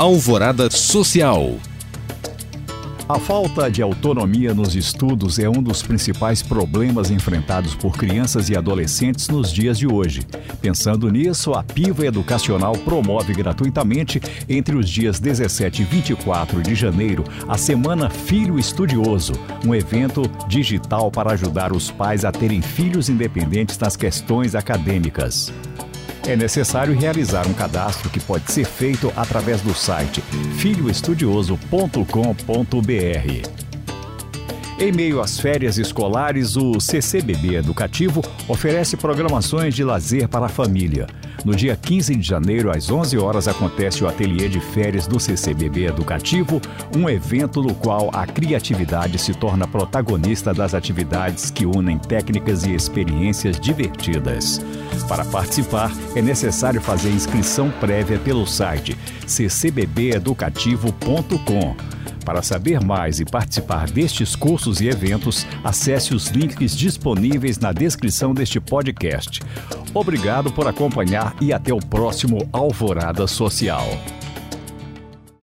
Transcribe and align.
Alvorada 0.00 0.70
Social. 0.70 1.58
A 3.06 3.18
falta 3.18 3.70
de 3.70 3.82
autonomia 3.82 4.54
nos 4.54 4.74
estudos 4.74 5.38
é 5.38 5.46
um 5.46 5.62
dos 5.62 5.82
principais 5.82 6.40
problemas 6.42 7.10
enfrentados 7.10 7.74
por 7.74 7.92
crianças 7.94 8.48
e 8.48 8.56
adolescentes 8.56 9.28
nos 9.28 9.52
dias 9.52 9.76
de 9.76 9.86
hoje. 9.86 10.22
Pensando 10.62 11.10
nisso, 11.10 11.52
a 11.52 11.62
Piva 11.62 12.06
Educacional 12.06 12.72
promove 12.78 13.34
gratuitamente, 13.34 14.22
entre 14.48 14.74
os 14.74 14.88
dias 14.88 15.20
17 15.20 15.82
e 15.82 15.84
24 15.84 16.62
de 16.62 16.74
janeiro, 16.74 17.22
a 17.46 17.58
Semana 17.58 18.08
Filho 18.08 18.58
Estudioso, 18.58 19.34
um 19.66 19.74
evento 19.74 20.22
digital 20.48 21.10
para 21.10 21.32
ajudar 21.34 21.74
os 21.76 21.90
pais 21.90 22.24
a 22.24 22.32
terem 22.32 22.62
filhos 22.62 23.10
independentes 23.10 23.78
nas 23.78 23.96
questões 23.98 24.54
acadêmicas 24.54 25.52
é 26.32 26.36
necessário 26.36 26.96
realizar 26.96 27.46
um 27.48 27.52
cadastro 27.52 28.08
que 28.08 28.20
pode 28.20 28.50
ser 28.52 28.64
feito 28.64 29.12
através 29.16 29.60
do 29.62 29.74
site 29.74 30.20
filhoestudioso.com.br. 30.58 32.36
Em 34.78 34.92
meio 34.92 35.20
às 35.20 35.38
férias 35.38 35.76
escolares, 35.76 36.56
o 36.56 36.80
CCBB 36.80 37.56
Educativo 37.56 38.22
oferece 38.48 38.96
programações 38.96 39.74
de 39.74 39.84
lazer 39.84 40.26
para 40.26 40.46
a 40.46 40.48
família. 40.48 41.06
No 41.44 41.54
dia 41.54 41.76
15 41.76 42.14
de 42.16 42.22
janeiro, 42.22 42.70
às 42.70 42.90
11 42.90 43.18
horas, 43.18 43.46
acontece 43.46 44.02
o 44.02 44.08
ateliê 44.08 44.48
de 44.48 44.58
férias 44.60 45.06
do 45.06 45.18
CCBB 45.20 45.86
Educativo, 45.86 46.62
um 46.96 47.10
evento 47.10 47.62
no 47.62 47.74
qual 47.74 48.10
a 48.14 48.26
criatividade 48.26 49.18
se 49.18 49.34
torna 49.34 49.66
protagonista 49.68 50.54
das 50.54 50.74
atividades 50.74 51.50
que 51.50 51.66
unem 51.66 51.98
técnicas 51.98 52.64
e 52.64 52.72
experiências 52.74 53.60
divertidas. 53.60 54.60
Para 55.08 55.24
participar, 55.24 55.90
é 56.14 56.20
necessário 56.22 56.78
fazer 56.80 57.10
inscrição 57.10 57.70
prévia 57.80 58.18
pelo 58.18 58.44
site 58.46 58.96
ccbbeducativo.com. 59.26 61.74
Para 62.24 62.40
saber 62.42 62.80
mais 62.84 63.18
e 63.18 63.24
participar 63.24 63.90
destes 63.90 64.36
cursos 64.36 64.80
e 64.80 64.86
eventos, 64.88 65.44
acesse 65.64 66.14
os 66.14 66.28
links 66.28 66.76
disponíveis 66.76 67.58
na 67.58 67.72
descrição 67.72 68.32
deste 68.34 68.60
podcast. 68.60 69.40
Obrigado 69.94 70.52
por 70.52 70.68
acompanhar 70.68 71.34
e 71.40 71.50
até 71.52 71.72
o 71.74 71.80
próximo 71.84 72.38
Alvorada 72.52 73.26
Social. 73.26 73.88